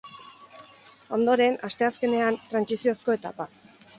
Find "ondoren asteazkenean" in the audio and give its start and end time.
1.17-2.39